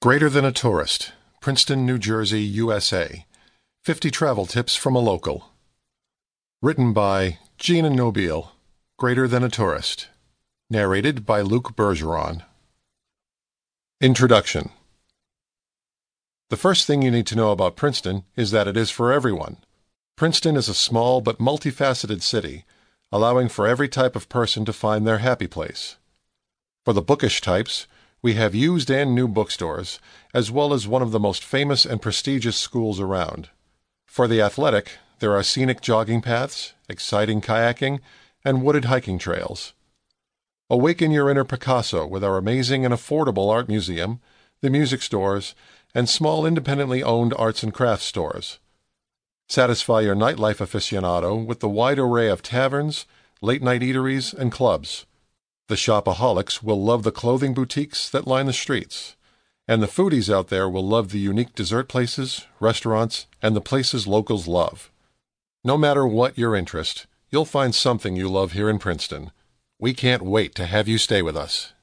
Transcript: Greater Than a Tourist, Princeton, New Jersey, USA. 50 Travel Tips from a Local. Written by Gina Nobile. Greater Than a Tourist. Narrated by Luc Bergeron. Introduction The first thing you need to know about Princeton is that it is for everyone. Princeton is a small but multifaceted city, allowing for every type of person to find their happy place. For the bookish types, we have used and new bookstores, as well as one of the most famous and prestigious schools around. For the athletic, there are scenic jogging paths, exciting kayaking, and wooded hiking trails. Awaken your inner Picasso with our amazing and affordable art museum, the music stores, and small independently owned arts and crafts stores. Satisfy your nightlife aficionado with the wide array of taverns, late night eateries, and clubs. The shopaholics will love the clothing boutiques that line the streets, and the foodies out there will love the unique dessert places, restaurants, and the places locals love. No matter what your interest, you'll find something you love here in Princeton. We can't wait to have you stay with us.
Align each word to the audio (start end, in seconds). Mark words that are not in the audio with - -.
Greater 0.00 0.30
Than 0.30 0.44
a 0.44 0.52
Tourist, 0.52 1.10
Princeton, 1.40 1.84
New 1.84 1.98
Jersey, 1.98 2.42
USA. 2.42 3.26
50 3.82 4.12
Travel 4.12 4.46
Tips 4.46 4.76
from 4.76 4.94
a 4.94 5.00
Local. 5.00 5.50
Written 6.62 6.92
by 6.92 7.38
Gina 7.56 7.90
Nobile. 7.90 8.52
Greater 8.96 9.26
Than 9.26 9.42
a 9.42 9.48
Tourist. 9.48 10.06
Narrated 10.70 11.26
by 11.26 11.40
Luc 11.40 11.74
Bergeron. 11.74 12.44
Introduction 14.00 14.70
The 16.48 16.56
first 16.56 16.86
thing 16.86 17.02
you 17.02 17.10
need 17.10 17.26
to 17.26 17.36
know 17.36 17.50
about 17.50 17.74
Princeton 17.74 18.22
is 18.36 18.52
that 18.52 18.68
it 18.68 18.76
is 18.76 18.90
for 18.90 19.12
everyone. 19.12 19.56
Princeton 20.16 20.54
is 20.54 20.68
a 20.68 20.74
small 20.74 21.20
but 21.20 21.40
multifaceted 21.40 22.22
city, 22.22 22.64
allowing 23.10 23.48
for 23.48 23.66
every 23.66 23.88
type 23.88 24.14
of 24.14 24.28
person 24.28 24.64
to 24.64 24.72
find 24.72 25.04
their 25.04 25.18
happy 25.18 25.48
place. 25.48 25.96
For 26.84 26.92
the 26.92 27.02
bookish 27.02 27.40
types, 27.40 27.88
we 28.20 28.34
have 28.34 28.54
used 28.54 28.90
and 28.90 29.14
new 29.14 29.28
bookstores, 29.28 30.00
as 30.34 30.50
well 30.50 30.72
as 30.72 30.88
one 30.88 31.02
of 31.02 31.12
the 31.12 31.20
most 31.20 31.44
famous 31.44 31.84
and 31.84 32.02
prestigious 32.02 32.56
schools 32.56 32.98
around. 32.98 33.50
For 34.06 34.26
the 34.26 34.40
athletic, 34.40 34.92
there 35.20 35.32
are 35.32 35.42
scenic 35.42 35.80
jogging 35.80 36.20
paths, 36.20 36.74
exciting 36.88 37.40
kayaking, 37.40 38.00
and 38.44 38.62
wooded 38.62 38.86
hiking 38.86 39.18
trails. 39.18 39.74
Awaken 40.70 41.10
your 41.10 41.30
inner 41.30 41.44
Picasso 41.44 42.06
with 42.06 42.24
our 42.24 42.36
amazing 42.36 42.84
and 42.84 42.92
affordable 42.92 43.50
art 43.50 43.68
museum, 43.68 44.20
the 44.60 44.70
music 44.70 45.02
stores, 45.02 45.54
and 45.94 46.08
small 46.08 46.44
independently 46.44 47.02
owned 47.02 47.32
arts 47.38 47.62
and 47.62 47.72
crafts 47.72 48.04
stores. 48.04 48.58
Satisfy 49.48 50.02
your 50.02 50.14
nightlife 50.14 50.58
aficionado 50.58 51.44
with 51.44 51.60
the 51.60 51.68
wide 51.68 51.98
array 51.98 52.28
of 52.28 52.42
taverns, 52.42 53.06
late 53.40 53.62
night 53.62 53.80
eateries, 53.80 54.34
and 54.34 54.52
clubs. 54.52 55.06
The 55.68 55.74
shopaholics 55.74 56.62
will 56.62 56.82
love 56.82 57.02
the 57.02 57.12
clothing 57.12 57.52
boutiques 57.52 58.08
that 58.08 58.26
line 58.26 58.46
the 58.46 58.54
streets, 58.54 59.16
and 59.66 59.82
the 59.82 59.86
foodies 59.86 60.32
out 60.32 60.48
there 60.48 60.68
will 60.68 60.86
love 60.86 61.10
the 61.10 61.18
unique 61.18 61.54
dessert 61.54 61.88
places, 61.88 62.46
restaurants, 62.58 63.26
and 63.42 63.54
the 63.54 63.60
places 63.60 64.06
locals 64.06 64.48
love. 64.48 64.90
No 65.62 65.76
matter 65.76 66.06
what 66.06 66.38
your 66.38 66.56
interest, 66.56 67.06
you'll 67.30 67.44
find 67.44 67.74
something 67.74 68.16
you 68.16 68.30
love 68.30 68.52
here 68.52 68.70
in 68.70 68.78
Princeton. 68.78 69.30
We 69.78 69.92
can't 69.92 70.22
wait 70.22 70.54
to 70.54 70.64
have 70.64 70.88
you 70.88 70.96
stay 70.96 71.20
with 71.20 71.36
us. 71.36 71.74